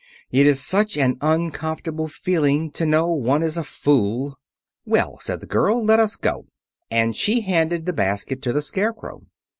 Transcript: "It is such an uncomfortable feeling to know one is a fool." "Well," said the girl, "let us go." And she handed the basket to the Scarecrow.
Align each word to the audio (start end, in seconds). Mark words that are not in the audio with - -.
"It 0.31 0.47
is 0.47 0.59
such 0.59 0.97
an 0.97 1.17
uncomfortable 1.21 2.07
feeling 2.07 2.71
to 2.71 2.87
know 2.87 3.11
one 3.13 3.43
is 3.43 3.55
a 3.55 3.63
fool." 3.63 4.35
"Well," 4.83 5.19
said 5.19 5.41
the 5.41 5.45
girl, 5.45 5.85
"let 5.85 5.99
us 5.99 6.15
go." 6.15 6.47
And 6.89 7.15
she 7.15 7.41
handed 7.41 7.85
the 7.85 7.93
basket 7.93 8.41
to 8.41 8.51
the 8.51 8.63
Scarecrow. 8.63 9.27